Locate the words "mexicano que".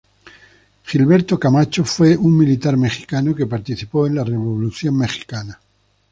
2.75-3.45